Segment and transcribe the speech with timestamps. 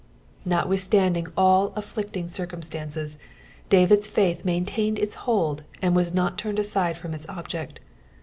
[0.45, 3.19] Notwithstanding all afflicting circum stances,
[3.69, 7.79] David's faith maintained its huld, and vaa not turned aside from its object.